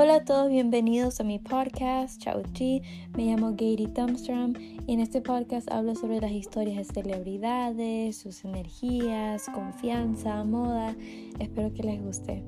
[0.00, 2.82] Hola a todos, bienvenidos a mi podcast, Chao Chi.
[3.16, 4.52] Me llamo Gary Thumbstrom
[4.86, 10.94] y en este podcast hablo sobre las historias de celebridades, sus energías, confianza, moda.
[11.40, 12.44] Espero que les guste.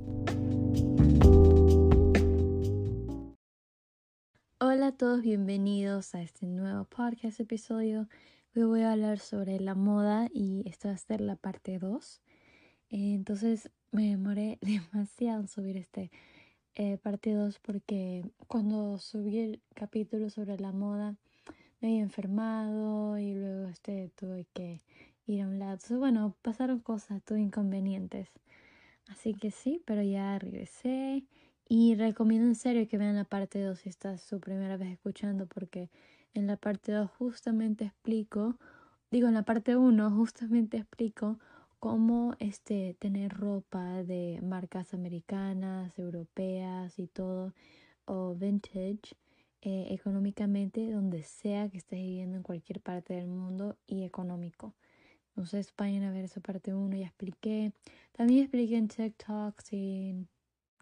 [4.61, 8.09] Hola a todos, bienvenidos a este nuevo podcast episodio.
[8.55, 12.23] Hoy voy a hablar sobre la moda y esta va a ser la parte 2.
[12.91, 14.59] Entonces me demoré
[14.93, 16.13] demasiado en subir este
[16.75, 21.17] eh, parte 2 porque cuando subí el capítulo sobre la moda
[21.81, 24.83] me había enfermado y luego este tuve que
[25.27, 25.73] ir a un lado.
[25.73, 28.31] Entonces, bueno, pasaron cosas, tuve inconvenientes.
[29.09, 31.25] Así que sí, pero ya regresé
[31.69, 34.91] y recomiendo en serio que vean la parte 2 si esta es su primera vez
[34.93, 35.91] escuchando porque
[36.35, 38.57] en la parte 2 justamente explico,
[39.11, 41.39] digo en la parte 1 justamente explico
[41.81, 47.55] cómo este, tener ropa de marcas americanas, europeas y todo,
[48.07, 49.17] o vintage,
[49.63, 54.75] eh, económicamente, donde sea que estés viviendo en cualquier parte del mundo y económico.
[55.31, 57.73] Entonces vayan a ver esa parte 1, ya expliqué.
[58.13, 60.27] También expliqué en TikTok, si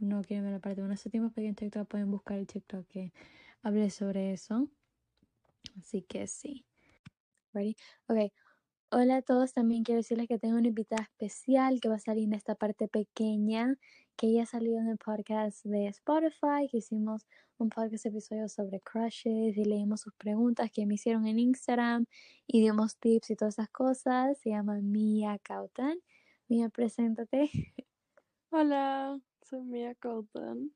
[0.01, 2.87] no quieren ver la parte 1 hace tiempo, expliqué en TikTok, pueden buscar el TikTok
[2.89, 3.13] que
[3.63, 4.69] hablé sobre eso.
[5.79, 6.67] Así que sí.
[7.55, 7.77] Ready?
[8.09, 8.33] Okay.
[8.91, 12.25] Hola a todos, también quiero decirles que tengo una invitada especial que va a salir
[12.25, 13.77] en esta parte pequeña,
[14.17, 17.27] que ella salió en el podcast de Spotify, que hicimos
[17.59, 22.07] un podcast episodio sobre crushes y leímos sus preguntas que me hicieron en Instagram
[22.47, 24.39] y dimos tips y todas esas cosas.
[24.39, 25.99] Se llama Mia Cautan.
[26.49, 27.51] Mia, preséntate.
[28.51, 30.73] Hola, soy Mia Cautan.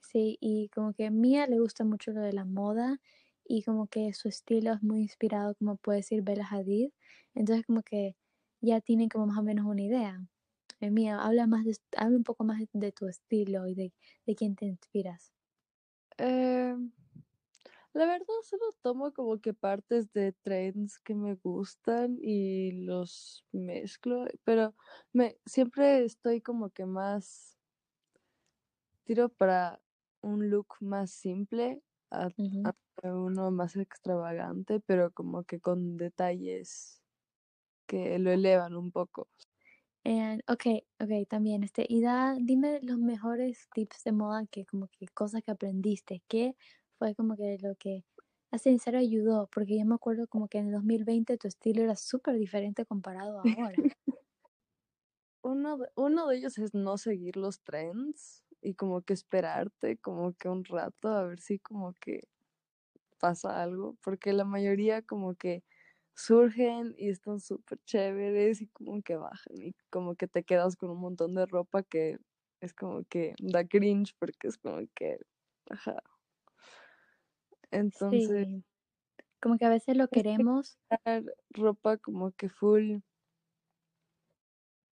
[0.00, 2.98] Sí, y como que a Mia le gusta mucho lo de la moda
[3.48, 6.90] y como que su estilo es muy inspirado, como puede decir Bella Hadid.
[7.34, 8.16] Entonces como que
[8.60, 10.20] ya tienen como más o menos una idea.
[10.80, 13.92] Eh, mía, habla, más de, habla un poco más de, tu estilo y de,
[14.26, 15.32] de quién te inspiras.
[16.18, 16.76] Eh,
[17.92, 24.26] la verdad solo tomo como que partes de trends que me gustan y los mezclo,
[24.44, 24.74] pero
[25.14, 27.56] me siempre estoy como que más
[29.04, 29.80] tiro para
[30.20, 31.80] un look más simple
[32.10, 32.28] a,
[33.04, 37.02] uno más extravagante, pero como que con detalles
[37.86, 39.28] que lo elevan un poco.
[40.04, 40.66] And, ok,
[41.00, 45.42] ok, también, este, y da, dime los mejores tips de moda que como que cosas
[45.42, 46.54] que aprendiste, ¿qué
[46.98, 48.04] fue como que lo que
[48.52, 49.48] a sincero ayudó?
[49.52, 53.40] Porque yo me acuerdo como que en el 2020 tu estilo era súper diferente comparado
[53.40, 53.82] a ahora.
[55.42, 60.34] uno, de, uno de ellos es no seguir los trends y como que esperarte como
[60.34, 62.28] que un rato a ver si como que
[63.18, 65.64] pasa algo, porque la mayoría como que
[66.14, 70.90] surgen y están súper chéveres y como que bajan y como que te quedas con
[70.90, 72.18] un montón de ropa que
[72.60, 75.18] es como que da cringe porque es como que,
[75.70, 76.02] ajá.
[77.70, 78.48] Entonces...
[79.38, 80.78] Como que a veces lo queremos.
[81.50, 83.00] Ropa como que full.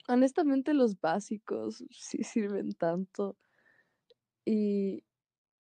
[0.07, 3.39] Honestamente los básicos sí sirven tanto.
[4.45, 5.03] Y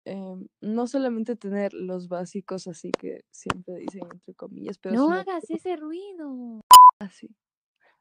[0.08, 4.94] Em, no solamente tener los básicos así que siempre dicen entre comillas, pero...
[4.94, 6.60] No hagas ese ruido.
[7.00, 7.34] Así,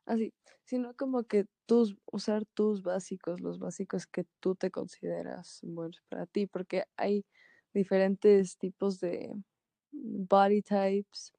[0.05, 0.31] así,
[0.65, 6.27] sino como que tus, usar tus básicos, los básicos que tú te consideras buenos para
[6.27, 7.25] ti, porque hay
[7.73, 9.33] diferentes tipos de
[9.91, 11.33] body types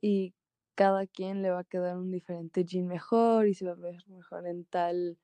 [0.00, 0.32] y
[0.76, 3.96] cada quien le va a quedar un diferente jean mejor y se va a ver
[4.06, 5.18] mejor en tal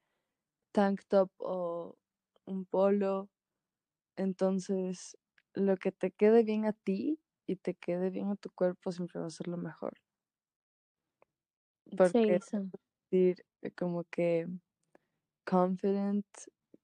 [0.73, 1.97] tank top o
[2.45, 3.31] un polo
[4.17, 5.19] entonces,
[5.55, 9.21] lo que te quede bien a ti y te quede bien a tu cuerpo siempre
[9.21, 9.95] va a ser lo mejor.
[11.97, 12.63] Porque sí,
[13.11, 14.49] decir eh, como que
[15.47, 16.27] confident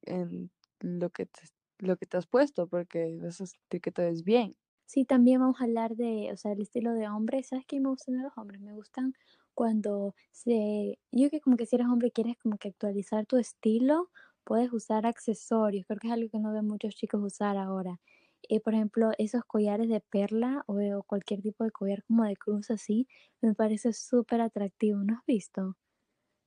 [0.03, 1.43] en lo que te,
[1.79, 4.57] lo que te has puesto, porque vas a sentir que te ves bien.
[4.87, 7.43] Sí, también vamos a hablar de, o sea, el estilo de hombre.
[7.45, 8.61] ¿Sabes qué me gustan de los hombres?
[8.61, 9.15] Me gustan
[9.55, 14.11] cuando se, yo que como que si eres hombre quieres como que actualizar tu estilo
[14.51, 18.01] puedes usar accesorios, creo que es algo que no ven muchos chicos usar ahora.
[18.49, 22.35] Eh, por ejemplo, esos collares de perla o, o, cualquier tipo de collar como de
[22.35, 23.07] cruz así,
[23.41, 25.77] me parece súper atractivo, ¿no has visto?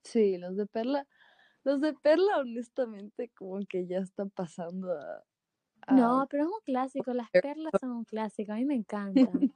[0.04, 1.08] Sí, los de perla,
[1.64, 5.24] los de perla honestamente como que ya están pasando a...
[5.90, 9.54] No, pero es un clásico, las perlas son un clásico, a mí me encantan.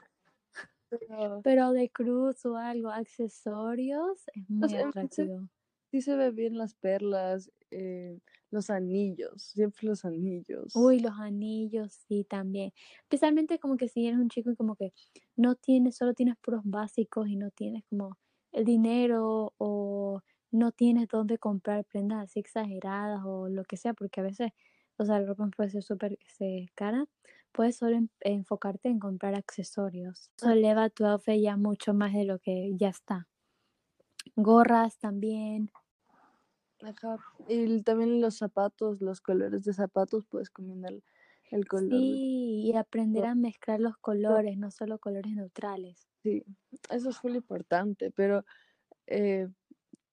[1.43, 1.73] pero...
[1.73, 5.49] de cruz o algo, accesorios, es muy atractivo.
[5.91, 8.19] Sí se ve bien las perlas, eh,
[8.51, 10.73] los anillos, siempre los anillos.
[10.73, 12.71] Uy, los anillos, sí, también.
[13.03, 14.93] Especialmente como que si eres un chico y como que
[15.35, 18.17] no tienes, solo tienes puros básicos y no tienes como
[18.51, 24.21] el dinero o no tienes dónde comprar prendas así exageradas o lo que sea, porque
[24.21, 24.51] a veces
[24.99, 27.05] o sea, la ropa puede ser súper este, cara,
[27.51, 30.31] puedes solo enfocarte en comprar accesorios.
[30.37, 33.27] Eso eleva tu outfit ya mucho más de lo que ya está.
[34.35, 35.71] Gorras también.
[36.81, 37.17] Ajá.
[37.47, 40.93] Y también los zapatos, los colores de zapatos, puedes combinar
[41.49, 41.99] el color.
[41.99, 46.07] Sí, y aprender a mezclar los colores, no solo colores neutrales.
[46.23, 46.43] Sí,
[46.89, 48.43] eso es muy importante, pero
[49.07, 49.47] eh,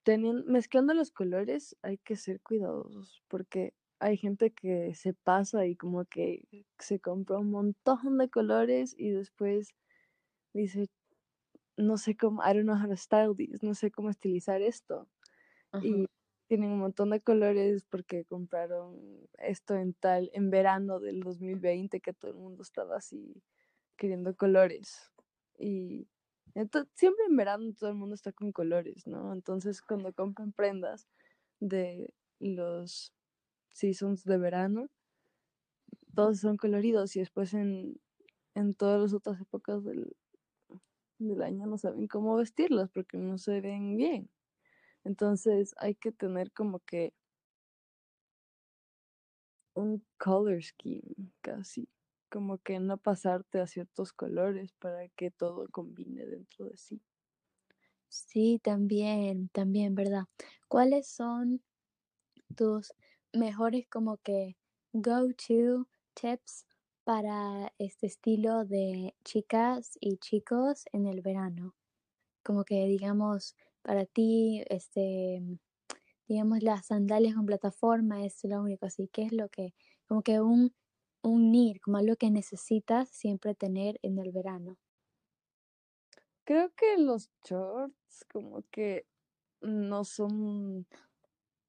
[0.05, 5.76] teniendo, mezclando los colores hay que ser cuidadosos porque hay gente que se pasa y
[5.76, 6.46] como que
[6.78, 9.75] se compra un montón de colores y después
[10.52, 10.88] dice,
[11.76, 15.09] no sé cómo, I don't know how to style this, no sé cómo estilizar esto.
[15.82, 16.06] Y
[16.47, 22.12] tienen un montón de colores porque compraron esto en tal, en verano del 2020 que
[22.12, 23.43] todo el mundo estaba así
[23.97, 25.12] queriendo colores.
[25.59, 26.06] Y
[26.55, 29.32] entonces, siempre en verano todo el mundo está con colores, ¿no?
[29.32, 31.09] Entonces cuando compran prendas
[31.61, 33.12] de los
[33.73, 34.88] seasons de verano,
[36.15, 38.00] todos son coloridos y después en,
[38.55, 40.15] en todas las otras épocas del,
[41.29, 44.31] del año no saben cómo vestirlos porque no se ven bien.
[45.05, 47.15] Entonces hay que tener como que
[49.76, 51.88] un color scheme casi,
[52.31, 57.00] como que no pasarte a ciertos colores para que todo combine dentro de sí.
[58.09, 60.25] Sí, también, también, ¿verdad?
[60.69, 61.62] ¿Cuáles son
[62.56, 62.94] tus
[63.32, 64.56] mejores como que
[64.93, 66.67] go-to tips
[67.04, 71.74] para este estilo de chicas y chicos en el verano?
[72.44, 75.42] Como que digamos, para ti, este,
[76.28, 79.74] digamos, las sandalias con plataforma es lo único, así que es lo que,
[80.06, 80.74] como que un,
[81.22, 84.78] un need, como algo que necesitas siempre tener en el verano.
[86.44, 89.06] Creo que los shorts como que
[89.62, 90.86] no son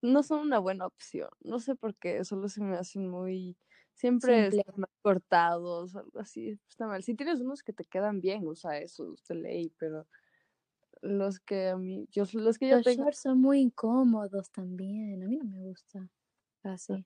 [0.02, 1.30] no son una buena opción.
[1.42, 3.58] No sé por qué, solo se me hacen muy
[3.96, 7.02] siempre están cortados, algo así, está mal.
[7.02, 10.06] Si tienes unos que te quedan bien, usa esos de ley, pero
[11.02, 15.28] los que a mí, yo los que yo los shorts son muy incómodos también, a
[15.28, 16.10] mí no me gusta
[16.64, 17.06] así.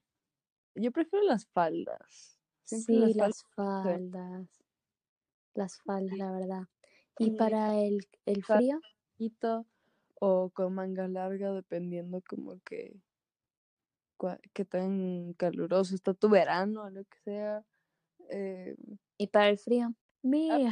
[0.75, 2.37] Yo prefiero las faldas.
[2.63, 4.47] sí, las faldas.
[5.53, 6.67] Las faldas, la verdad.
[7.17, 8.79] ¿Y para el, el frío?
[10.21, 12.95] O con manga larga, dependiendo como que
[14.53, 17.65] qué tan caluroso está tu verano o lo que sea.
[18.29, 18.75] Eh,
[19.17, 19.93] ¿Y para el frío?
[20.47, 20.71] Ah, Mira.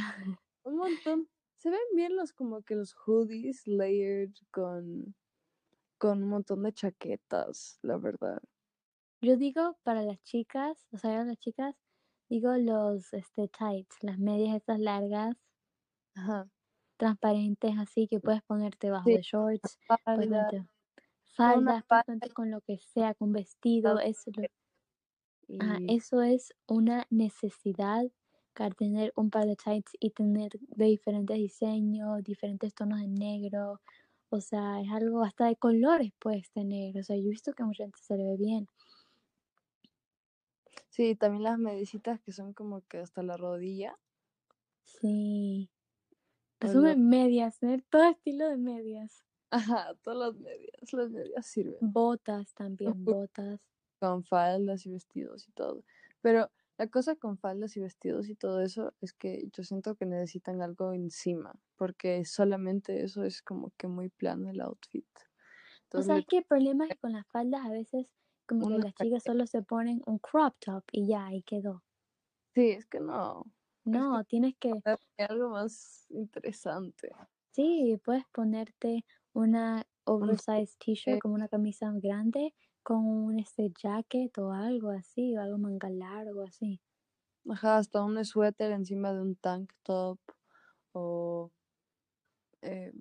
[0.64, 5.14] un montón se ven bien los como que los hoodies layered con,
[5.98, 8.42] con un montón de chaquetas, la verdad.
[9.22, 11.76] Yo digo para las chicas, o sea, las chicas,
[12.28, 15.36] digo los este tights, las medias estas largas,
[16.14, 16.48] Ajá.
[16.96, 19.78] transparentes así que puedes ponerte bajo de shorts,
[21.38, 24.30] falda, puedes con lo que sea, con vestido, eso,
[25.86, 28.04] eso es una necesidad
[28.74, 33.80] tener un par de tights y tener de diferentes diseños, diferentes tonos de negro,
[34.30, 37.62] o sea, es algo hasta de colores puedes tener, o sea, yo he visto que
[37.62, 38.68] mucha gente se le ve bien.
[40.88, 43.96] Sí, también las medicitas que son como que hasta la rodilla.
[44.82, 45.70] Sí.
[46.58, 49.24] Resumen, medias, tener todo estilo de medias.
[49.50, 51.78] Ajá, todas las medias, las medias sirven.
[51.80, 53.60] Botas también, botas.
[53.98, 55.84] Con faldas y vestidos y todo.
[56.20, 60.06] Pero la cosa con faldas y vestidos y todo eso es que yo siento que
[60.06, 65.08] necesitan algo encima, porque solamente eso es como que muy plano el outfit.
[65.92, 68.06] o sea, es que el problema es que con las faldas a veces
[68.46, 71.82] como que las chicas solo se ponen un crop top y ya, ahí quedó.
[72.54, 73.44] Sí, es que no.
[73.84, 74.72] No, tienes que...
[75.18, 77.10] Algo más interesante.
[77.52, 79.04] Sí, puedes ponerte
[79.38, 85.40] una oversized t-shirt como una camisa grande con un este jacket o algo así, o
[85.40, 86.80] algo manga largo así.
[87.48, 90.18] Ajá, hasta un suéter encima de un tank top
[90.92, 91.50] o
[92.62, 92.92] eh,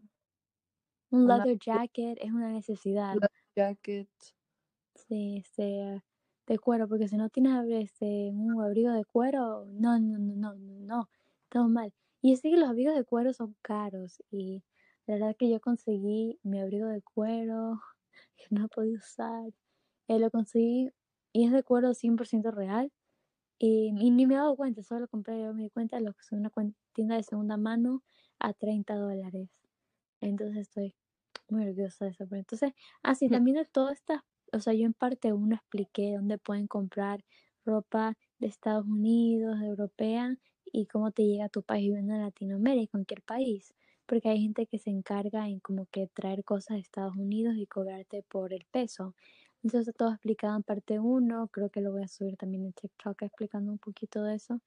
[1.10, 3.16] un leather jacket es una necesidad.
[3.56, 4.10] Jacket.
[4.94, 6.04] Sí, este
[6.46, 10.56] de cuero, porque si no tienes este, un abrigo de cuero, no, no, no, no,
[10.56, 11.10] no, no,
[11.50, 11.94] todo mal.
[12.22, 14.64] Y es que los abrigos de cuero son caros y
[15.08, 17.82] la verdad que yo conseguí mi abrigo de cuero
[18.38, 19.52] que no he podido usar
[20.08, 20.90] eh, lo conseguí
[21.34, 22.92] y es de cuero 100% real.
[23.60, 26.22] Y, ni me he dado cuenta, solo lo compré yo me di cuenta lo que
[26.22, 26.52] es una
[26.94, 28.04] tienda de segunda mano
[28.40, 29.50] a 30 dólares.
[30.22, 30.96] Entonces estoy
[31.50, 32.26] muy orgullosa de eso.
[32.28, 32.74] Pero entonces,
[33.04, 34.22] así ah, también de todas estas,
[34.54, 37.24] o sea, yo en parte uno expliqué dónde pueden comprar
[37.66, 42.22] ropa de Estados Unidos, de europea, y cómo te llega a tu país viviendo en
[42.22, 43.74] Latinoamérica, cualquier país.
[44.08, 47.68] Porque hay gente que se encarga en como que traer cosas de Estados Unidos y
[47.68, 49.16] cobrarte por el peso.
[49.64, 53.22] Entonces todo explicado en parte 1, creo que lo voy a subir también en TikTok
[53.24, 54.62] explicando un poquito de eso,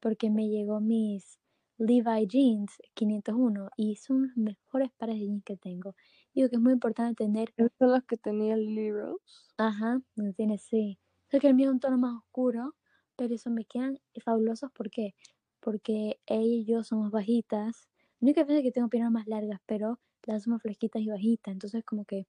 [0.00, 1.38] porque me llegó mis
[1.78, 5.94] Levi Jeans 501 y son los mejores pares de jeans que tengo.
[6.34, 7.52] Digo que es muy importante tener...
[7.56, 9.22] ¿Esos son los que tenía Lily Rose?
[9.58, 10.98] Ajá, no tiene, sí.
[11.30, 12.74] Sé que el mío es un tono más oscuro,
[13.16, 14.70] pero eso me quedan fabulosos.
[14.72, 15.14] ¿Por qué?
[15.60, 17.88] Porque ella y yo somos bajitas.
[18.20, 21.52] Única vez que tengo piernas más largas, pero las somos fresquitas y bajitas.
[21.52, 22.26] Entonces como que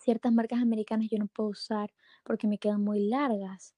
[0.00, 1.92] ciertas marcas americanas yo no puedo usar
[2.24, 3.74] porque me quedan muy largas.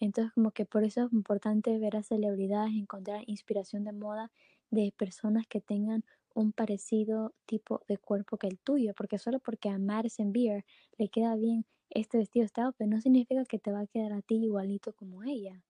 [0.00, 4.32] Entonces como que por eso es importante ver a celebridades, encontrar inspiración de moda
[4.70, 6.04] de personas que tengan
[6.34, 10.64] un parecido tipo de cuerpo que el tuyo, porque solo porque a Madison Beer
[10.98, 14.22] le queda bien este vestido estado, pero no significa que te va a quedar a
[14.22, 15.64] ti igualito como ella.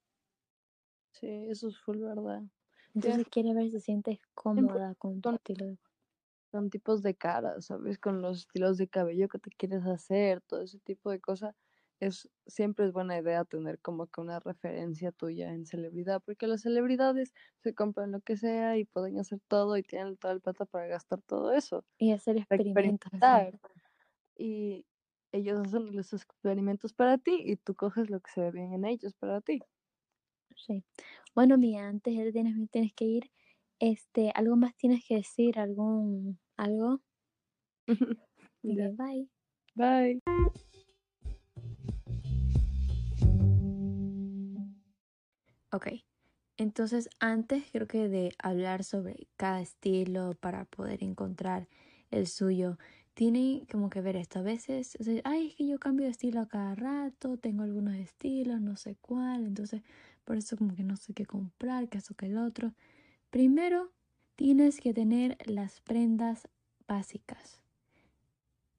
[1.12, 2.44] Sí, eso es full verdad.
[2.98, 5.78] Entonces quiere ver si te sientes cómoda con tu estilo de
[6.52, 7.98] Con tipos de cara, ¿sabes?
[7.98, 11.54] Con los estilos de cabello que te quieres hacer, todo ese tipo de cosas.
[12.00, 16.62] Es, siempre es buena idea tener como que una referencia tuya en celebridad, porque las
[16.62, 20.64] celebridades se compran lo que sea y pueden hacer todo y tienen toda el plata
[20.64, 21.84] para gastar todo eso.
[21.98, 23.10] Y hacer experimentos.
[24.38, 24.86] Y
[25.32, 28.84] ellos hacen los experimentos para ti y tú coges lo que se ve bien en
[28.86, 29.66] ellos para ti.
[30.66, 30.84] Sí.
[31.34, 33.30] Bueno, mía, antes de tienes, tienes que ir,
[33.78, 35.58] este, ¿algo más tienes que decir?
[35.58, 37.00] ¿Algún, algo?
[38.62, 39.28] bye.
[39.74, 40.20] Bye.
[45.70, 45.88] Ok,
[46.56, 51.68] entonces antes creo que de hablar sobre cada estilo para poder encontrar
[52.10, 52.78] el suyo,
[53.14, 54.38] tiene como que ver esto.
[54.38, 58.60] A veces, ay, es que yo cambio de estilo a cada rato, tengo algunos estilos,
[58.60, 59.82] no sé cuál, entonces
[60.28, 62.74] por eso como que no sé qué comprar, qué eso que el otro.
[63.30, 63.90] Primero,
[64.36, 66.48] tienes que tener las prendas
[66.86, 67.62] básicas.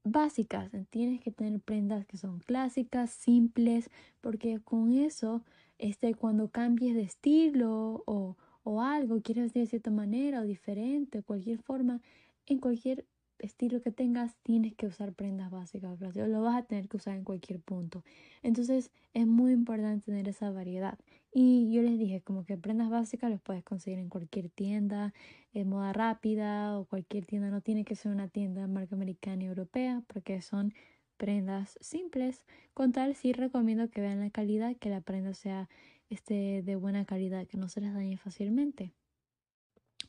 [0.04, 3.90] Básicas, tienes que tener prendas que son clásicas, simples,
[4.20, 5.42] porque con eso,
[5.78, 11.58] este, cuando cambies de estilo o, o algo, quieres de cierta manera o diferente, cualquier
[11.58, 12.00] forma,
[12.46, 13.06] en cualquier
[13.40, 17.24] estilo que tengas, tienes que usar prendas básicas, lo vas a tener que usar en
[17.24, 18.04] cualquier punto.
[18.42, 20.98] Entonces es muy importante tener esa variedad.
[21.32, 25.14] Y yo les dije, como que prendas básicas los puedes conseguir en cualquier tienda,
[25.52, 27.50] en moda rápida o cualquier tienda.
[27.50, 30.74] No tiene que ser una tienda marca americana y europea, porque son
[31.16, 32.46] prendas simples.
[32.74, 35.68] Con tal, sí recomiendo que vean la calidad, que la prenda sea
[36.08, 38.92] este, de buena calidad, que no se les dañe fácilmente.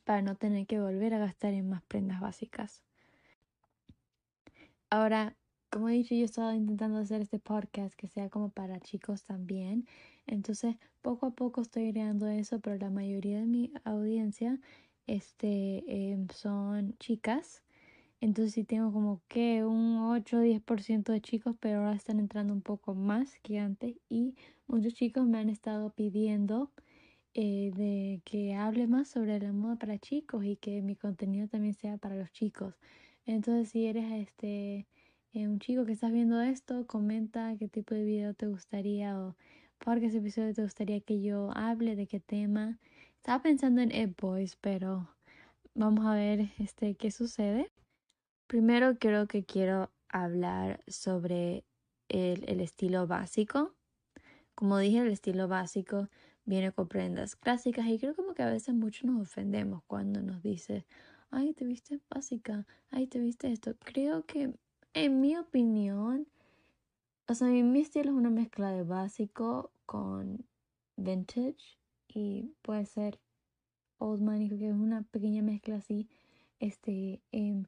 [0.04, 2.84] Para no tener que volver a gastar en más prendas básicas.
[4.92, 5.38] Ahora,
[5.70, 9.24] como he dicho, yo he estado intentando hacer este podcast que sea como para chicos
[9.24, 9.88] también.
[10.28, 14.60] Entonces, poco a poco estoy creando eso, pero la mayoría de mi audiencia
[15.08, 17.64] este, em, son chicas.
[18.22, 22.54] Entonces sí tengo como que un 8 o 10% de chicos, pero ahora están entrando
[22.54, 23.96] un poco más que antes.
[24.10, 24.36] Y
[24.68, 26.72] muchos chicos me han estado pidiendo
[27.34, 31.74] eh, de que hable más sobre la moda para chicos y que mi contenido también
[31.76, 32.76] sea para los chicos.
[33.26, 34.88] Entonces, si eres este
[35.34, 39.36] eh, un chico que estás viendo esto, comenta qué tipo de video te gustaría o
[39.78, 42.80] por qué episodio te gustaría que yo hable, de qué tema.
[43.16, 45.10] Estaba pensando en Ed Boys, pero
[45.74, 47.72] vamos a ver este qué sucede.
[48.48, 51.64] Primero creo que quiero hablar sobre
[52.10, 53.74] el, el estilo básico.
[54.54, 56.10] Como dije, el estilo básico
[56.46, 60.42] viene con prendas clásicas y creo como que a veces muchos nos ofendemos cuando nos
[60.44, 60.86] dice
[61.32, 63.76] ay, te viste básica, ay, te viste esto.
[63.80, 64.54] Creo que,
[64.94, 66.28] en mi opinión,
[67.28, 70.46] o sea, mi estilo es una mezcla de básico con
[70.98, 73.20] vintage y puede ser
[73.98, 76.10] old money, que es una pequeña mezcla así.
[76.60, 77.66] Este, em,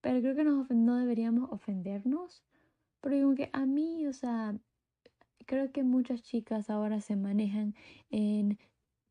[0.00, 2.44] pero creo que nos no deberíamos ofendernos,
[3.00, 4.58] porque que a mí, o sea,
[5.46, 7.74] creo que muchas chicas ahora se manejan
[8.10, 8.58] en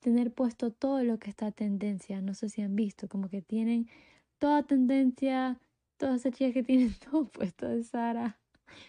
[0.06, 2.22] tener puesto todo lo que está a tendencia.
[2.22, 3.90] No sé si han visto, como que tienen
[4.38, 5.60] toda tendencia,
[5.98, 8.38] todas esas chicas que tienen todo puesto de Sara.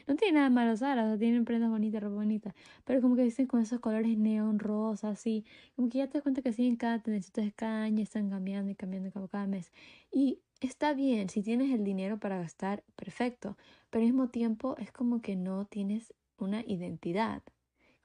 [0.07, 2.55] No tiene nada malo Sara, o sea, tienen prendas bonitas, ropa bonita,
[2.85, 6.23] pero como que dicen con esos colores neón, rosa, así, como que ya te das
[6.23, 9.73] cuenta que siguen cada tendencia, entonces cada año están cambiando y cambiando cada mes.
[10.11, 13.57] Y está bien, si tienes el dinero para gastar, perfecto,
[13.89, 17.43] pero al mismo tiempo es como que no tienes una identidad.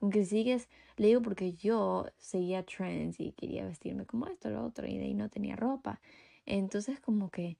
[0.02, 4.86] Aunque sigues, le digo porque yo seguía trends y quería vestirme como esto, lo otro,
[4.86, 6.00] y de ahí no tenía ropa.
[6.44, 7.56] Entonces como que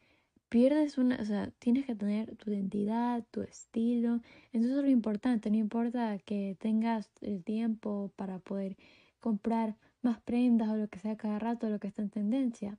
[0.48, 4.20] pierdes una, o sea, tienes que tener tu identidad, tu estilo.
[4.52, 8.76] Entonces es lo importante, no importa que tengas el tiempo para poder
[9.20, 12.76] comprar más prendas o lo que sea cada rato, lo que está en tendencia.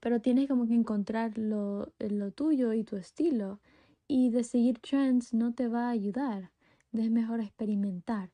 [0.00, 3.60] Pero tienes como que encontrar lo, lo tuyo y tu estilo.
[4.06, 6.50] Y de seguir trends no te va a ayudar
[6.92, 8.30] es mejor experimentar.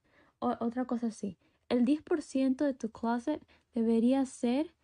[0.60, 3.42] Otra cosa sí, el 10% de tu closet
[3.74, 4.74] debería ser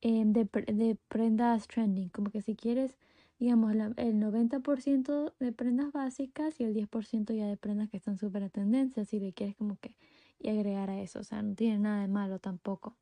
[0.00, 2.96] em, de, de, prendas trending, como que si quieres,
[3.38, 8.44] digamos, el 90% de prendas básicas y el 10% ya de prendas que están súper
[8.44, 9.94] a tendencia, si le quieres como que
[10.40, 12.96] y agregar a eso, o sea, no tiene nada de malo tampoco.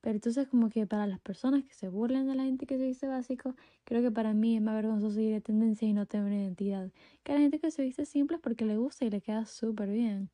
[0.00, 2.86] Pero entonces como que para las personas que se burlen de la gente que se
[2.86, 6.26] viste básico, creo que para mí es más vergonzoso seguir de tendencia y no tener
[6.26, 6.92] una identidad.
[7.24, 9.90] Que la gente que se viste simple es porque le gusta y le queda súper
[9.90, 10.30] bien.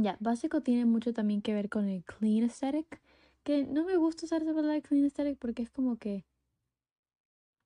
[0.00, 3.00] Ya, básico tiene mucho también que ver con el clean aesthetic.
[3.42, 6.24] Que no me gusta usar esa palabra clean aesthetic porque es como que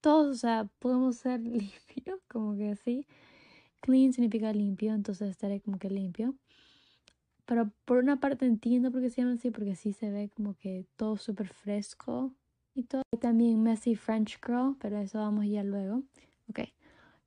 [0.01, 3.07] todos, o sea, podemos ser limpios, como que así.
[3.81, 6.35] Clean significa limpio, entonces estaré como que limpio.
[7.45, 10.55] Pero por una parte entiendo por qué se llama así, porque así se ve como
[10.55, 12.33] que todo súper fresco
[12.75, 13.03] y todo.
[13.21, 16.03] también Messy French Girl, pero eso vamos ya luego.
[16.49, 16.61] Ok.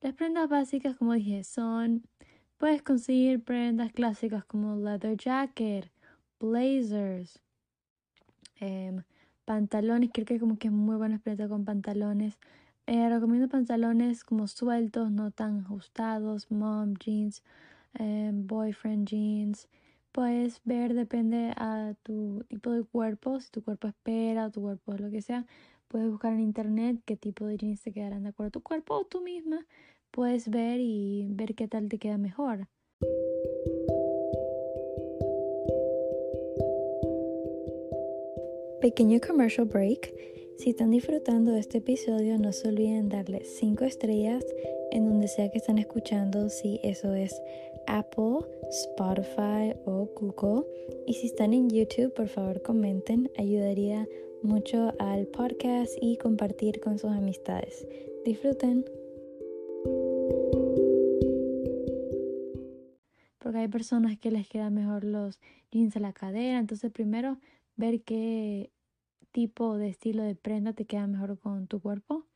[0.00, 2.02] Las prendas básicas, como dije, son
[2.58, 5.90] Puedes conseguir prendas clásicas como leather jacket,
[6.40, 7.42] blazers,
[8.60, 9.02] em,
[9.44, 10.10] pantalones.
[10.12, 12.38] Creo que como que es muy buena experiencia con pantalones.
[12.86, 17.42] Eh, recomiendo pantalones como sueltos, no tan ajustados, mom jeans,
[17.94, 19.68] em, boyfriend jeans.
[20.12, 24.94] Puedes ver, depende a tu tipo de cuerpo, si tu cuerpo espera o tu cuerpo
[24.94, 25.44] es lo que sea.
[25.88, 28.94] Puedes buscar en internet qué tipo de jeans te quedarán de acuerdo a tu cuerpo
[28.94, 29.66] o tú misma
[30.16, 32.68] puedes ver y ver qué tal te queda mejor.
[38.80, 40.14] Pequeño commercial break.
[40.56, 44.42] Si están disfrutando de este episodio, no se olviden darle 5 estrellas
[44.90, 47.38] en donde sea que están escuchando, si eso es
[47.86, 48.38] Apple,
[48.70, 50.66] Spotify o Google.
[51.06, 54.08] Y si están en YouTube, por favor comenten, ayudaría
[54.42, 57.86] mucho al podcast y compartir con sus amistades.
[58.24, 58.86] Disfruten.
[63.46, 65.38] Porque hay personas que les quedan mejor los
[65.70, 66.58] jeans a la cadera.
[66.58, 67.38] Entonces primero
[67.76, 68.72] ver qué
[69.30, 72.26] tipo de estilo de prenda te queda mejor con tu cuerpo.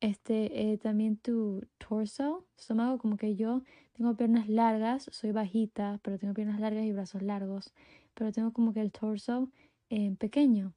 [0.00, 3.62] Este, eh, también tu torso, estómago, como que yo
[3.94, 7.72] tengo piernas largas, soy bajita, pero tengo piernas largas y brazos largos,
[8.12, 9.48] pero tengo como que el torso
[9.88, 10.74] eh, pequeño.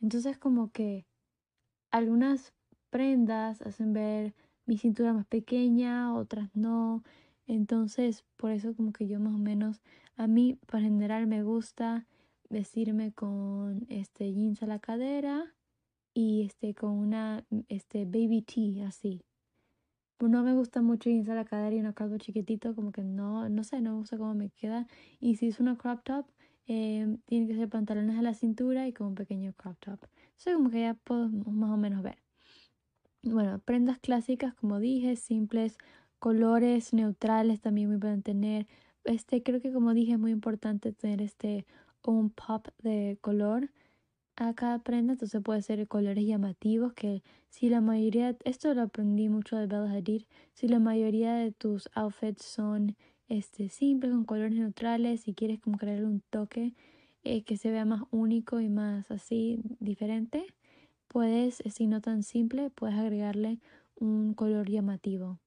[0.00, 1.04] Entonces como que
[1.90, 2.54] algunas
[2.88, 4.32] prendas hacen ver
[4.64, 7.04] mi cintura más pequeña, otras no.
[7.50, 9.82] Entonces, por eso como que yo más o menos,
[10.16, 12.06] a mí por general me gusta
[12.48, 15.52] vestirme con este jeans a la cadera
[16.14, 19.24] y este con una este baby tee así.
[20.20, 23.48] No me gusta mucho jeans a la cadera y un calvo chiquitito, como que no,
[23.48, 24.86] no sé, no me gusta cómo me queda.
[25.18, 26.26] Y si es una crop top,
[26.68, 29.98] eh, tiene que ser pantalones a la cintura y con un pequeño crop top.
[30.38, 32.18] Eso como que ya puedo más o menos ver.
[33.22, 35.76] Bueno, prendas clásicas, como dije, simples,
[36.20, 38.66] colores neutrales también me pueden tener.
[39.04, 41.66] Este, creo que como dije, es muy importante tener este
[42.04, 43.70] un pop de color
[44.36, 49.28] a cada prenda, entonces puede ser colores llamativos que si la mayoría, esto lo aprendí
[49.28, 50.22] mucho de Bella Hadid,
[50.54, 52.96] si la mayoría de tus outfits son
[53.28, 56.74] este simples con colores neutrales, si quieres como crear un toque
[57.24, 60.46] eh, que se vea más único y más así diferente,
[61.08, 63.58] puedes, si no tan simple, puedes agregarle
[63.96, 65.38] un color llamativo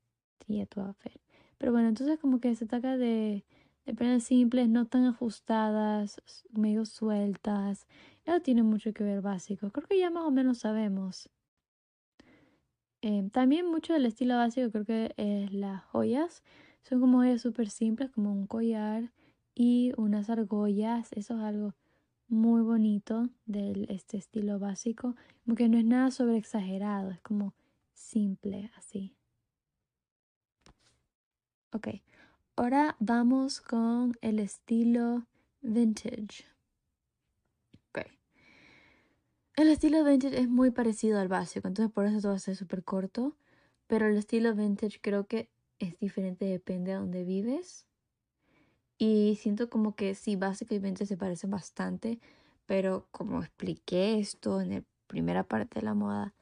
[0.46, 0.62] ¿sí?
[0.62, 1.22] a tu outfit.
[1.58, 3.46] Pero bueno, entonces como que se trata de,
[3.96, 7.88] prendas simples, no tan ajustadas, medio sueltas.
[8.26, 9.70] Eso tiene mucho que ver básico.
[9.72, 11.30] Creo que ya más o menos sabemos.
[13.02, 16.44] Eh, también mucho del estilo básico creo que es las joyas.
[16.84, 19.12] Son como joyas súper simples, como un collar
[19.56, 21.12] y unas argollas.
[21.14, 21.74] Eso es algo
[22.28, 27.54] muy bonito de este estilo básico, porque no es nada sobre exagerado, es como
[27.94, 29.16] simple así.
[31.74, 31.88] Ok,
[32.56, 35.26] ahora vamos con el estilo
[35.62, 36.46] vintage.
[37.90, 38.06] Ok.
[39.56, 42.56] El estilo vintage es muy parecido al básico, entonces por eso todo va a ser
[42.56, 43.36] súper corto,
[43.88, 47.88] pero el estilo vintage creo que es diferente, depende de dónde vives.
[49.00, 52.20] Y siento como que sí, básicamente se parecen bastante,
[52.68, 56.36] pero como expliqué esto en la primera parte de la moda,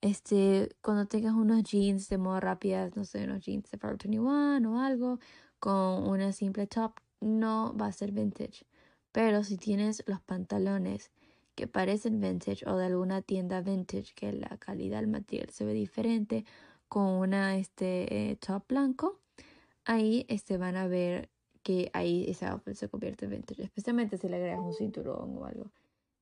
[0.00, 4.72] este, cuando tengas unos jeans de moda rápida, no sé, unos jeans de Forever 21
[4.72, 5.18] o algo,
[5.58, 8.64] con una simple top, no va a ser vintage.
[9.12, 11.10] Pero si tienes los pantalones
[11.54, 15.72] que parecen vintage o de alguna tienda vintage que la calidad del material se ve
[15.72, 16.44] diferente
[16.88, 19.18] con una este eh, top blanco,
[19.84, 21.30] ahí este van a ver
[21.62, 25.44] que ahí ese outfit se convierte en vintage, especialmente si le agregas un cinturón o
[25.44, 25.70] algo.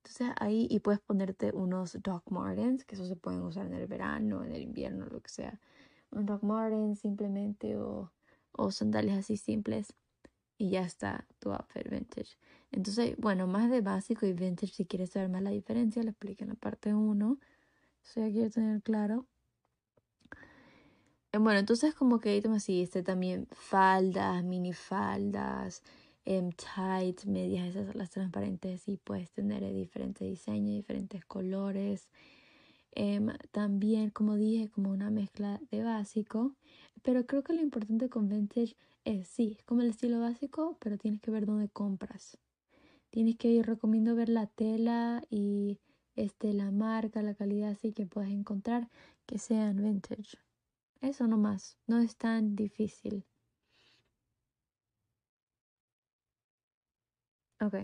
[0.07, 3.87] Entonces ahí y puedes ponerte unos Doc Martens, que eso se pueden usar en el
[3.87, 5.59] verano, en el invierno, lo que sea.
[6.11, 8.13] Un Doc Martens simplemente o,
[8.53, 9.93] o sandalias así simples.
[10.57, 12.37] y ya está tu outfit vintage.
[12.71, 16.43] Entonces, bueno, más de básico y vintage, si quieres saber más la diferencia, lo explico
[16.43, 17.39] en la parte 1.
[18.03, 19.27] Eso ya quiero tener claro.
[21.33, 25.83] Eh, bueno, entonces como que me este también faldas, minifaldas,
[26.27, 32.09] em, tights, medias, esas las transparentes y puedes tener diferentes diseños, diferentes colores.
[32.91, 36.55] Em, también, como dije, como una mezcla de básico.
[37.01, 40.97] Pero creo que lo importante con vintage es, sí, es como el estilo básico, pero
[40.97, 42.37] tienes que ver dónde compras.
[43.09, 45.79] Tienes que ir, recomiendo ver la tela y
[46.15, 48.89] este, la marca, la calidad, así que puedes encontrar
[49.25, 50.37] que sean vintage.
[50.99, 53.23] Eso nomás, no es tan difícil.
[57.59, 57.75] Ok.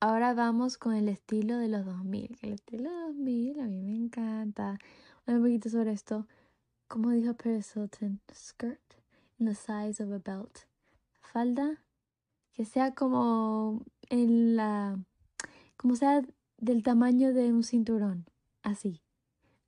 [0.00, 2.38] Ahora vamos con el estilo de los 2000.
[2.42, 4.78] El estilo de los 2000 a mí me encanta.
[5.26, 6.26] Un poquito sobre esto.
[6.86, 7.74] Como dijo Paris
[8.32, 8.94] skirt
[9.38, 10.60] in the size of a belt.
[11.20, 11.82] Falda
[12.52, 14.98] que sea como en la
[15.76, 16.22] como sea
[16.58, 18.26] del tamaño de un cinturón,
[18.62, 19.00] así.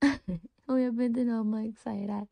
[0.66, 2.28] Obviamente no vamos a exagerar,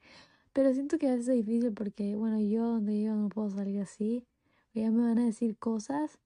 [0.58, 3.80] pero siento que a veces es difícil porque, bueno, yo donde yo no puedo salir
[3.80, 4.26] así,
[4.74, 6.18] ya me van a decir cosas,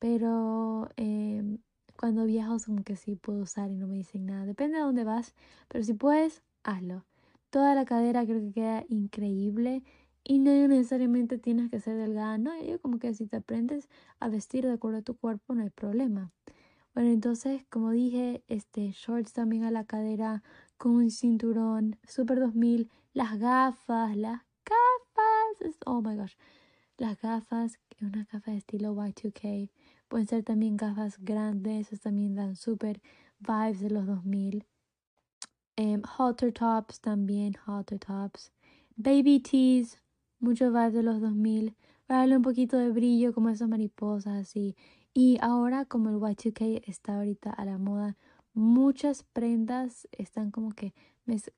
[0.00, 1.58] pero eh,
[1.96, 4.46] cuando viajo como que sí puedo usar y no me dicen nada.
[4.46, 5.32] Depende de dónde vas,
[5.68, 7.04] pero si puedes, hazlo.
[7.50, 9.84] Toda la cadera creo que queda increíble
[10.24, 13.88] y no necesariamente tienes que ser delgada, no, yo como que si te aprendes
[14.18, 16.32] a vestir de acuerdo a tu cuerpo no hay problema.
[16.94, 20.42] Bueno, entonces, como dije, este shorts también a la cadera
[20.78, 26.36] con un cinturón, Super 2000, las gafas, las gafas, oh my gosh,
[26.98, 29.72] las gafas, una gafa de estilo Y2K,
[30.06, 33.02] pueden ser también gafas grandes, esas también dan super
[33.40, 34.64] vibes de los 2000.
[35.76, 38.52] Um, halter tops también, halter tops.
[38.94, 40.00] Baby tees,
[40.38, 41.74] muchos vibes de los 2000.
[42.06, 44.76] Para darle un poquito de brillo como esas mariposas así.
[45.12, 48.16] Y ahora como el Y2K está ahorita a la moda,
[48.58, 50.92] muchas prendas están como que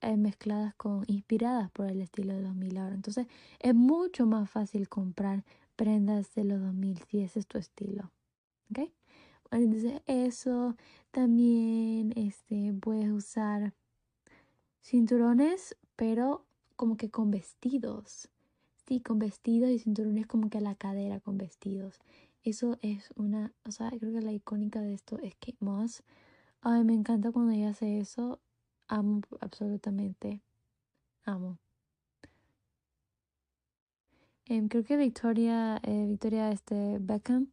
[0.01, 2.95] eh, mezcladas con, inspiradas por el estilo de 2000 ahora.
[2.95, 3.27] Entonces
[3.59, 5.43] es mucho más fácil comprar
[5.75, 8.11] prendas de los 2000 si ese es tu estilo.
[8.69, 8.89] ¿Ok?
[9.49, 10.75] Bueno, entonces eso
[11.11, 13.73] también este, puedes usar
[14.81, 18.29] cinturones, pero como que con vestidos.
[18.87, 21.99] Sí, con vestidos y cinturones como que a la cadera con vestidos.
[22.43, 26.03] Eso es una, o sea, creo que la icónica de esto es Kate Moss.
[26.63, 28.39] Ay, me encanta cuando ella hace eso.
[28.87, 30.41] Amo absolutamente.
[31.25, 31.57] Amo.
[34.45, 37.47] Em, creo que Victoria, eh, Victoria este, Beckham,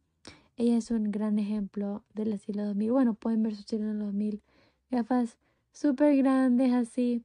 [0.57, 2.91] ella es un gran ejemplo del estilo 2000.
[2.91, 4.41] Bueno, pueden ver su los 2000.
[4.91, 5.37] Gafas
[5.71, 7.23] súper grandes así.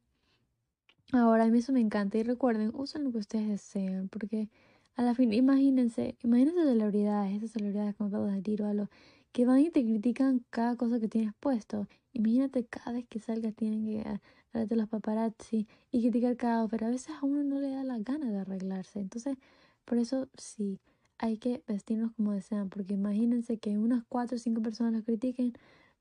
[1.13, 2.19] Ahora a mí eso me encanta.
[2.19, 4.09] Y recuerden, usen lo que ustedes deseen.
[4.09, 4.49] Porque
[4.97, 8.89] a la fin, imagínense, imagínense celebridades, esas celebridades como Pablo de o algo,
[9.35, 11.89] que van y te critican cada cosa que tienes puesto.
[12.13, 14.21] Imagínate cada vez que salgas tienen que
[14.53, 17.99] de los paparazzi y criticar cada pero a veces a uno no le da la
[17.99, 19.01] gana de arreglarse.
[19.01, 19.37] Entonces,
[19.85, 20.79] por eso sí,
[21.19, 25.53] hay que vestirnos como desean, porque imagínense que unas cuatro o cinco personas los critiquen,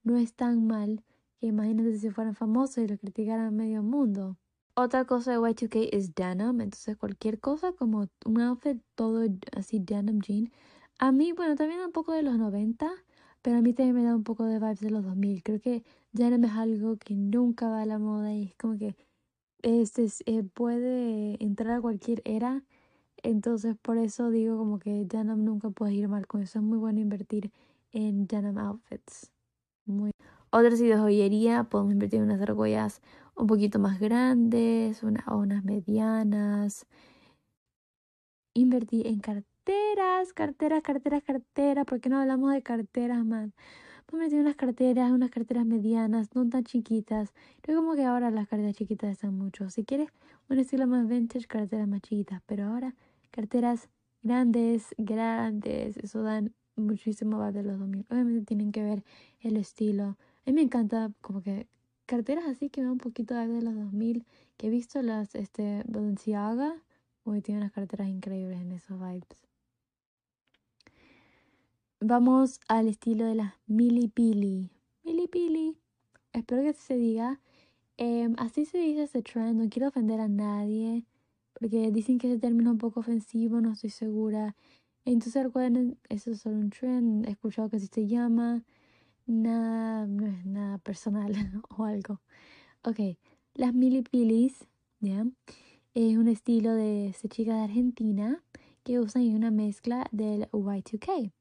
[0.03, 1.03] no es tan mal
[1.39, 4.37] que imagínense si fueran famosos y los criticaran medio mundo.
[4.75, 9.25] Otra cosa de Y2K es denim, entonces cualquier cosa como un outfit todo
[9.57, 10.51] así denim jean.
[10.99, 12.91] A mí, bueno, también un poco de los 90,
[13.43, 15.43] pero a mí también me da un poco de vibes de los 2000.
[15.43, 18.95] Creo que denim es algo que nunca va a la moda y es como que
[19.61, 22.63] este eh, puede entrar a cualquier era.
[23.23, 26.59] Entonces por eso digo como que denim nunca puede ir mal con eso.
[26.59, 27.51] Es muy bueno invertir
[27.91, 29.31] en denim outfits.
[29.85, 30.11] Muy
[30.55, 33.01] otras de joyería, podemos invertir en unas argollas
[33.35, 36.85] un poquito más grandes, o unas medianas.
[38.53, 40.33] Invertir en carteras, carteras,
[40.81, 41.85] carteras, carteras.
[41.85, 43.53] ¿Por qué no hablamos de carteras, man?
[44.05, 47.33] Podemos invertir unas carteras, unas carteras medianas, no tan chiquitas.
[47.61, 49.69] Creo como que ahora las carteras chiquitas están mucho.
[49.69, 50.09] Si quieres
[50.49, 52.41] un estilo más vintage, carteras más chiquitas.
[52.45, 52.95] Pero ahora
[53.31, 53.89] carteras
[54.21, 55.97] grandes, grandes.
[55.97, 58.07] Eso dan muchísimo más de los domingos.
[58.11, 59.03] Obviamente tienen que ver
[59.41, 61.67] el estilo a mí me encanta como que
[62.05, 64.25] carteras así que me un poquito de los 2000,
[64.57, 66.75] que he visto las este, Balenciaga,
[67.23, 69.52] hoy tiene unas carteras increíbles en esos vibes.
[72.05, 74.69] Vamos al estilo de las Mili Pili.
[75.05, 75.77] Mili Pili.
[76.33, 77.39] Espero que se diga.
[77.95, 79.57] Em, así se dice ese trend.
[79.57, 81.05] No quiero ofender a nadie.
[81.53, 83.61] Porque dicen que ese término es un poco ofensivo.
[83.61, 84.53] No estoy segura.
[85.05, 87.25] Entonces recuerden, eso es solo un trend.
[87.25, 88.65] He escuchado que así se llama
[89.25, 91.31] nada, no es nada personal
[91.77, 92.19] o algo.
[92.83, 93.17] Ok,
[93.53, 94.67] las milipilis,
[94.99, 95.25] ¿ya?
[95.93, 98.43] es un estilo de esta chica de Argentina
[98.83, 101.31] que usan una mezcla del Y2K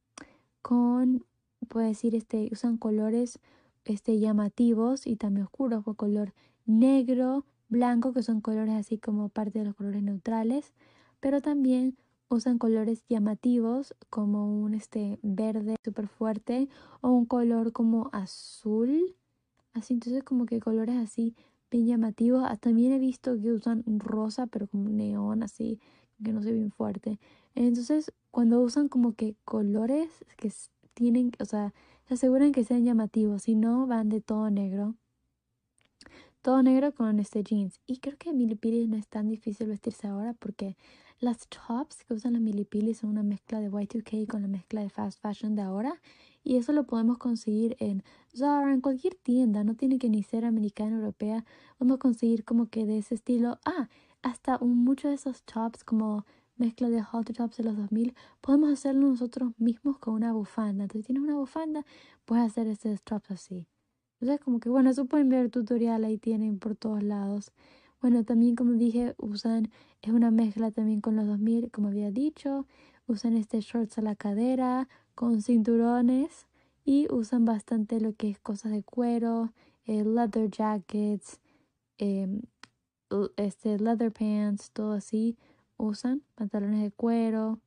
[0.63, 1.25] con,
[1.69, 3.39] puedo decir, este, usan colores
[3.85, 6.33] este, llamativos y también oscuros, con color
[6.65, 10.73] negro, blanco, que son colores así como parte de los colores neutrales,
[11.21, 11.97] pero también
[12.29, 16.69] usan colores llamativos como un este verde súper fuerte
[17.01, 19.17] o un color como azul.
[19.75, 21.35] Así entonces como que colores así
[21.71, 22.43] bien llamativos.
[22.47, 25.81] Ah, también he visto que usan rosa pero como neón así
[26.25, 27.19] que no se bien fuerte
[27.55, 30.53] entonces cuando usan como que colores que
[30.95, 31.75] tienen o sea
[32.09, 34.95] se aseguran que sean llamativos si no van de todo negro
[36.43, 40.35] todo negro con este jeans y creo que milipilis no es tan difícil vestirse ahora
[40.35, 40.77] porque
[41.23, 44.91] las tops que usan las milipilis son una mezcla de Y2K con la mezcla de
[44.91, 46.01] fast fashion de ahora.
[46.43, 48.03] Y eso lo podemos conseguir en
[48.37, 49.63] Zara, en cualquier tienda.
[49.63, 51.45] No tiene que ni ser americana europea.
[51.79, 53.61] Vamos a conseguir como que de ese estilo.
[53.65, 53.89] Ah,
[54.23, 58.15] hasta muchos de esos tops como mezcla de hot tops de los 2000.
[58.41, 60.85] Podemos hacerlo nosotros mismos con una bufanda.
[60.85, 61.85] Entonces, si tienes una bufanda,
[62.25, 63.67] puedes hacer esos tops así.
[64.21, 67.53] Entonces, como que bueno, eso pueden ver tutorial ahí tienen por todos lados.
[68.01, 72.67] Bueno, también como dije, usan, es una mezcla también con los 2000, como había dicho.
[73.07, 76.47] Usan este shorts a la cadera, con cinturones
[76.85, 79.53] y usan bastante lo que es cosas de cuero,
[79.85, 81.41] eh, leather jackets,
[81.99, 82.43] em,
[83.37, 85.37] este leather pants, todo así.
[85.83, 87.59] Usan pantalones de cuero.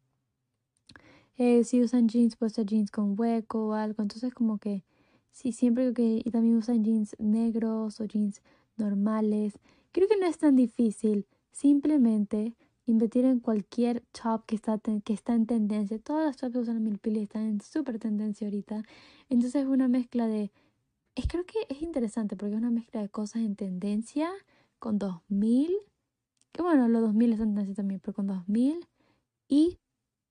[1.37, 4.01] Eh, si usan jeans, pues jeans con hueco o algo.
[4.01, 4.85] Entonces como que,
[5.31, 8.41] sí, siempre que, y también usan jeans negros o jeans
[8.77, 9.59] normales.
[9.91, 11.27] Creo que no es tan difícil.
[11.51, 15.99] Simplemente invertir en cualquier top que está, que está en tendencia.
[15.99, 18.83] Todas las tops que usan Milpili están en súper tendencia ahorita.
[19.29, 20.53] Entonces es una mezcla de...
[21.15, 24.31] Es, creo que es interesante porque es una mezcla de cosas en tendencia
[24.79, 25.75] con 2000.
[26.55, 28.87] Que bueno, los 2000 están tendencia también, pero con 2000
[29.49, 29.77] y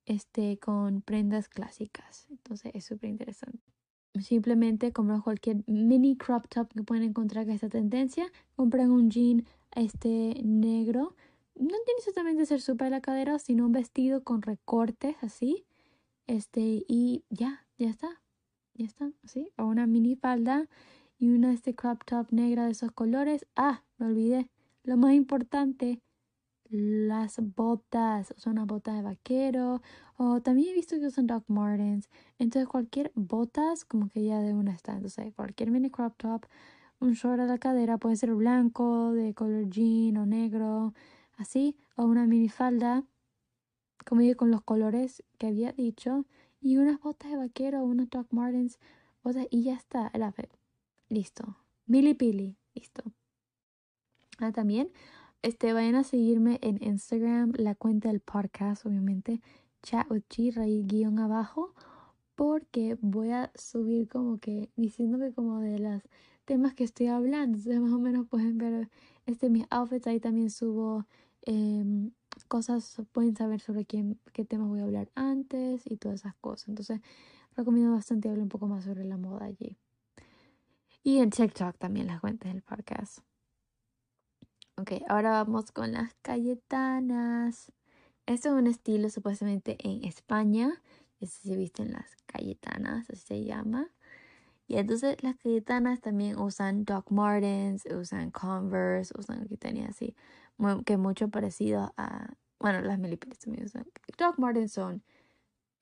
[0.06, 2.26] este con prendas clásicas.
[2.30, 3.74] Entonces es súper interesante.
[4.18, 8.24] Simplemente compran cualquier mini crop top que pueden encontrar que esta tendencia.
[8.56, 11.14] Compran un jean este negro.
[11.56, 15.66] No tiene exactamente ser súper la cadera, sino un vestido con recortes así.
[16.26, 18.22] Este, y ya, ya está.
[18.72, 19.52] Ya está, así.
[19.58, 20.70] O una mini falda
[21.18, 23.46] y una este crop top negra de esos colores.
[23.56, 24.48] Ah, me olvidé.
[24.84, 26.00] Lo más importante,
[26.70, 29.83] las botas, o son unas botas de vaquero,
[30.16, 32.09] o también he visto que usan Doc Martens.
[32.38, 34.92] Entonces cualquier botas como que ya de una está.
[34.92, 36.46] Entonces cualquier mini crop top,
[37.00, 40.94] un short a la cadera, puede ser blanco, de color jean o negro,
[41.37, 43.05] así, o una mini falda,
[44.07, 46.27] como digo, con los colores que había dicho,
[46.61, 48.79] y unas botas de vaquero, unos Doc Martens,
[49.22, 50.50] botas, y ya está, el outfit.
[51.09, 51.57] Listo.
[51.87, 53.03] Mili Pili, listo.
[54.38, 54.90] Ah, también
[55.44, 59.42] este, vayan a seguirme en Instagram, la cuenta del podcast, obviamente,
[59.83, 61.74] chat guion abajo,
[62.35, 66.02] porque voy a subir como que diciendo que como de los
[66.46, 68.88] temas que estoy hablando, entonces más o menos pueden ver
[69.26, 71.04] este mis outfits, ahí también subo
[71.42, 72.12] em,
[72.48, 76.70] cosas, pueden saber sobre quién, qué temas voy a hablar antes y todas esas cosas,
[76.70, 77.02] entonces
[77.54, 79.76] recomiendo bastante hablar un poco más sobre la moda allí.
[81.02, 83.18] Y en TikTok también las cuentas del podcast.
[84.76, 87.70] Ok, ahora vamos con las Cayetanas.
[88.26, 90.82] Esto es un estilo supuestamente en España.
[91.20, 93.88] Este se visten las Cayetanas, así se llama.
[94.66, 100.16] Y entonces las Cayetanas también usan Doc Martens, usan Converse, usan que así,
[100.84, 103.87] que mucho parecido a, bueno, las Milipilis también usan.
[104.18, 105.04] Doc Martens son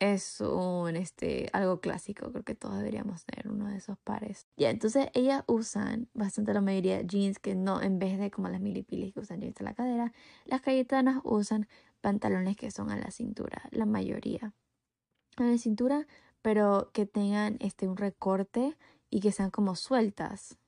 [0.02, 4.48] es un este algo clásico, creo que todos deberíamos tener uno de esos pares.
[4.56, 8.60] Ya, entonces ellas usan bastante la mayoría jeans que no en vez de como las
[8.60, 10.12] milipilis que usan jeans a la cadera,
[10.44, 11.68] las cayetanas usan
[12.00, 14.54] pantalones que son a la cintura, la mayoría.
[15.36, 16.08] A la cintura,
[16.42, 18.76] pero que tengan este un recorte
[19.08, 20.58] y que sean como sueltas.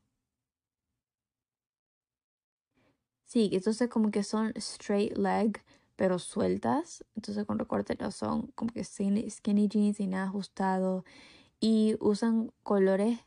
[3.25, 5.61] Sí, entonces como que son straight leg,
[5.97, 7.05] pero sueltas.
[7.17, 11.05] Entonces con recorte no son como que skinny jeans y nada ajustado.
[11.61, 13.21] Y usan colores,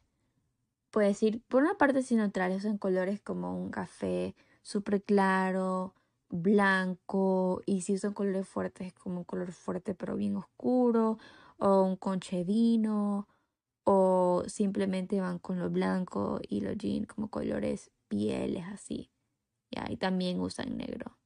[0.92, 5.96] puede decir, por una parte sí neutrales, usan colores como un café súper claro,
[6.30, 7.62] blanco.
[7.66, 11.20] Y si usan colores fuertes, como un color fuerte pero bien oscuro.
[11.60, 13.28] O un conche vino.
[13.86, 19.12] O simplemente van con lo blanco y los jeans como colores pieles así.
[19.72, 21.17] Y y también usan negro.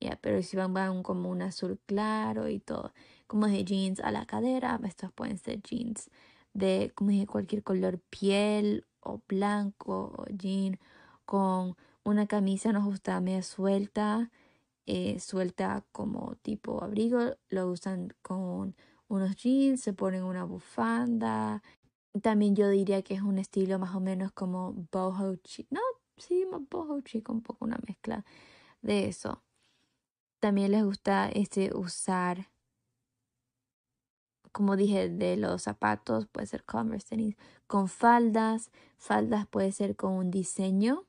[0.00, 2.92] Ya, pero si van, van como un azul claro y todo,
[3.26, 6.10] como de jeans a la cadera, estos pueden ser jeans
[6.54, 10.78] de como dije, cualquier color piel o blanco o jean
[11.26, 14.30] con una camisa no ajustada media suelta
[14.86, 18.74] eh, suelta como tipo abrigo, lo usan con
[19.08, 21.62] unos jeans, se ponen una bufanda.
[22.22, 25.80] También yo diría que es un estilo más o menos como boho chic, no,
[26.16, 28.24] sí, boho chic, un poco una mezcla
[28.82, 29.42] de eso.
[30.40, 32.48] También les gusta este usar
[34.52, 40.12] como dije, de los zapatos, puede ser Converse, tenis, con faldas, faldas puede ser con
[40.12, 41.04] un diseño,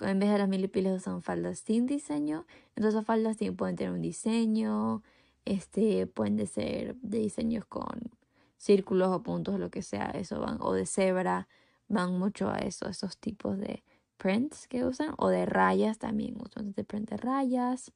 [0.00, 4.02] en vez de las milipiles son faldas sin diseño, entonces las faldas pueden tener un
[4.02, 5.02] diseño,
[5.44, 8.12] este, pueden ser de diseños con
[8.56, 11.48] círculos o puntos, lo que sea, eso van, o de cebra,
[11.88, 13.82] van mucho a eso, esos tipos de
[14.18, 17.92] prints que usan, o de rayas también, usan de print de rayas.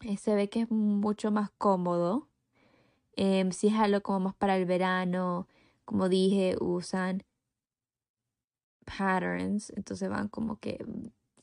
[0.00, 2.28] Eh, se ve que es mucho más cómodo
[3.16, 5.48] Em, si es algo como más para el verano,
[5.84, 7.22] como dije, usan
[8.84, 10.84] patterns, entonces van como que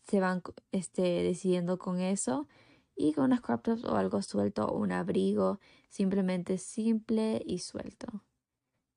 [0.08, 2.48] se van este, decidiendo con eso.
[2.96, 5.60] Y con unas crop tops o algo suelto, un abrigo,
[5.90, 8.08] simplemente simple y suelto.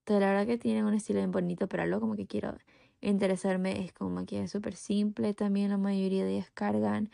[0.00, 2.56] Entonces la verdad que tienen un estilo bien bonito, pero algo como que quiero
[3.00, 7.10] interesarme es como maquillaje súper simple, también la mayoría de ellas cargan.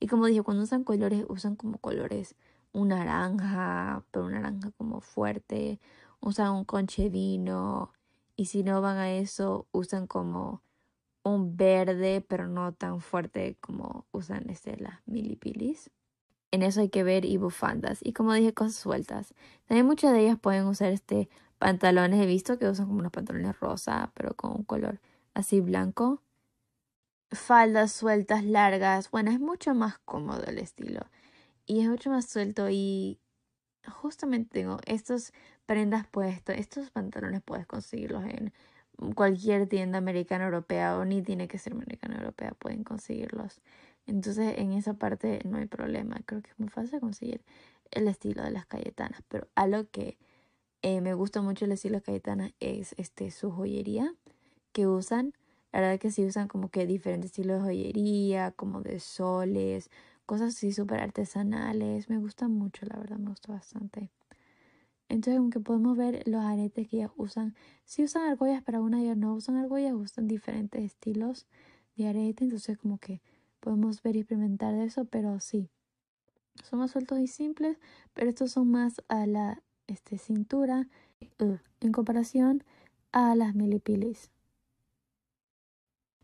[0.00, 2.36] Y como dije, cuando usan colores, usan como colores
[2.72, 5.80] un naranja, pero un naranja como fuerte,
[6.20, 7.92] usan un conche vino
[8.36, 10.62] y si no van a eso usan como
[11.24, 15.90] un verde pero no tan fuerte como usan este, las milipilis.
[16.50, 19.34] En eso hay que ver y bufandas y como dije cosas sueltas.
[19.66, 23.58] También muchas de ellas pueden usar este pantalones, he visto que usan como unos pantalones
[23.60, 25.00] rosa pero con un color
[25.34, 26.22] así blanco.
[27.30, 31.02] Faldas sueltas largas, bueno es mucho más cómodo el estilo
[31.66, 33.20] y es mucho más suelto y
[33.86, 35.32] justamente tengo estos
[35.66, 38.52] prendas puestos, estos pantalones puedes conseguirlos en
[39.14, 43.60] cualquier tienda americana europea o ni tiene que ser americana europea, pueden conseguirlos.
[44.06, 47.42] Entonces en esa parte no hay problema, creo que es muy fácil conseguir
[47.90, 50.16] el estilo de las Cayetanas, pero algo que
[50.80, 54.14] eh, me gusta mucho el estilo de Cayetanas es este su joyería
[54.72, 55.34] que usan.
[55.72, 59.90] La verdad que sí usan como que diferentes estilos de joyería, como de soles,
[60.26, 62.08] cosas así súper artesanales.
[62.08, 64.10] Me gusta mucho, la verdad, me gusta bastante.
[65.08, 67.54] Entonces, aunque podemos ver los aretes que ellas usan,
[67.84, 71.46] si usan argollas, pero una ellas no usan argollas, usan diferentes estilos
[71.96, 72.44] de arete.
[72.44, 73.22] Entonces, como que
[73.60, 75.70] podemos ver y experimentar de eso, pero sí.
[76.62, 77.78] Son más sueltos y simples,
[78.14, 80.88] pero estos son más a la este, cintura
[81.40, 82.64] uh, en comparación
[83.12, 84.30] a las milipilis.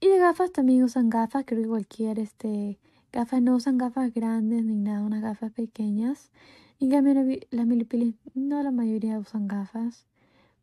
[0.01, 2.79] Y de gafas también usan gafas, creo que cualquier este
[3.15, 6.33] Gafas no usan gafas grandes ni nada, unas gafas pequeñas.
[6.81, 7.15] En cambio,
[7.53, 10.09] las milipilis no la mayoría usan gafas.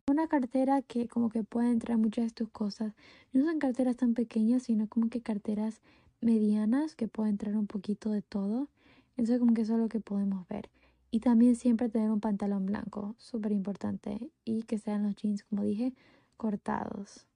[0.06, 2.92] Una cartera que como que puede entrar muchas de tus cosas.
[3.32, 5.80] No usan carteras tan pequeñas, sino como que carteras
[6.20, 8.68] medianas que puede entrar un poquito de todo.
[9.16, 10.68] Entonces como que eso es lo que podemos ver.
[11.10, 14.30] Y también siempre tener un pantalón blanco, súper importante.
[14.44, 15.94] Y que sean los jeans, como dije,
[16.36, 17.26] cortados.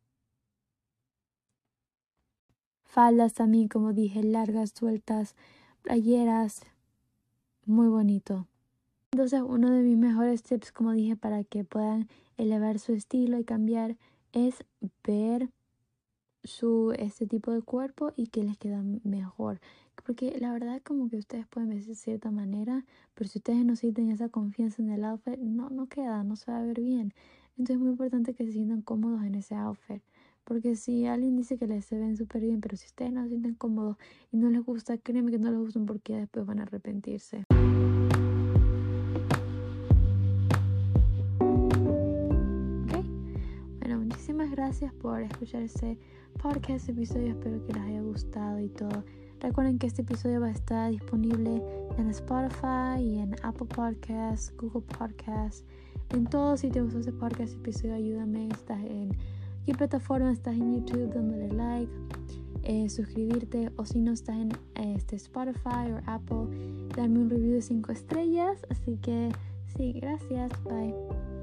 [2.96, 5.36] Faldas también, como dije, largas, sueltas,
[5.82, 6.62] playeras.
[7.66, 8.48] Muy bonito.
[9.12, 13.44] Entonces, uno de mis mejores tips, como dije, para que puedan elevar su estilo y
[13.44, 13.98] cambiar
[14.32, 14.64] es
[15.04, 15.50] ver
[16.42, 19.60] su este tipo de cuerpo y que les queda mejor.
[20.06, 23.76] Porque la verdad como que ustedes pueden vestir de cierta manera, pero si ustedes no
[23.76, 27.12] sienten esa confianza en el outfit, no, no queda, no se va a ver bien.
[27.58, 30.02] Entonces es muy importante que se sientan cómodos en ese outfit.
[30.46, 33.30] Porque si alguien dice que les se ven súper bien, pero si ustedes no se
[33.30, 33.96] sienten cómodos
[34.30, 37.46] y no les gusta, créeme que no les gustan porque después van a arrepentirse.
[42.80, 43.04] Ok,
[43.80, 45.98] bueno, muchísimas gracias por escuchar este
[46.40, 47.32] podcast episodio.
[47.32, 49.04] Espero que les haya gustado y todo.
[49.40, 51.60] Recuerden que este episodio va a estar disponible
[51.98, 55.64] en Spotify y en Apple Podcasts, Google Podcasts,
[56.10, 57.96] en todos sitios este podcast episodio.
[57.96, 59.10] Ayúdame, estás en
[59.66, 61.92] qué plataforma estás en YouTube, dándole like,
[62.62, 67.62] eh, suscribirte o si no estás en este, Spotify o Apple, darme un review de
[67.62, 68.64] 5 estrellas.
[68.70, 69.30] Así que
[69.76, 71.35] sí, gracias, bye.